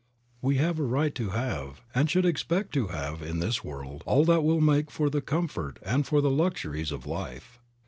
We 0.41 0.55
have 0.55 0.79
a 0.79 0.83
right 0.83 1.13
to 1.13 1.29
have 1.29 1.83
and 1.93 2.09
should 2.09 2.25
expect 2.25 2.73
to 2.73 2.87
have 2.87 3.21
in 3.21 3.37
this 3.37 3.63
world 3.63 4.01
all 4.07 4.25
that 4.25 4.43
will 4.43 4.59
make 4.59 4.89
for 4.89 5.11
the 5.11 5.21
comfort 5.21 5.77
and 5.83 6.07
for 6.07 6.21
the 6.21 6.31
luxuries 6.31 6.91
of 6.91 7.05
life. 7.05 7.59